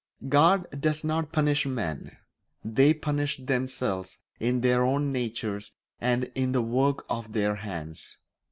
[0.29, 2.17] God does not punish men;
[2.65, 8.17] they punish themselves in their own natures and in the work of their hands.